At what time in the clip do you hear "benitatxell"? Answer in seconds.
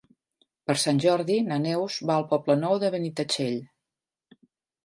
2.97-3.61